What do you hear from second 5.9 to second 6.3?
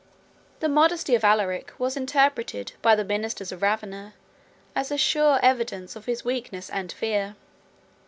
of his